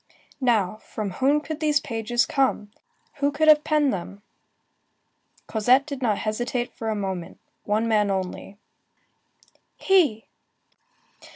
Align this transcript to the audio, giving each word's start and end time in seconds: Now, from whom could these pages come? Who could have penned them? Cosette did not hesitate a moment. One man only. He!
Now, 0.39 0.77
from 0.77 1.11
whom 1.11 1.41
could 1.41 1.59
these 1.59 1.79
pages 1.79 2.25
come? 2.25 2.71
Who 3.17 3.31
could 3.31 3.47
have 3.47 3.63
penned 3.63 3.93
them? 3.93 4.23
Cosette 5.45 5.85
did 5.85 6.01
not 6.01 6.17
hesitate 6.17 6.71
a 6.81 6.95
moment. 6.95 7.37
One 7.65 7.87
man 7.87 8.09
only. 8.09 8.57
He! 9.75 10.25